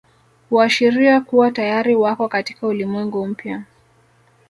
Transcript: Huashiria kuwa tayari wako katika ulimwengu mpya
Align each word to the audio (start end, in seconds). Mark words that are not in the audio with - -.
Huashiria 0.49 1.21
kuwa 1.21 1.51
tayari 1.51 1.95
wako 1.95 2.27
katika 2.27 2.67
ulimwengu 2.67 3.27
mpya 3.27 3.63